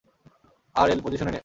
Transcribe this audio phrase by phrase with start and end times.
[0.75, 1.39] RL, পজিশনে নে!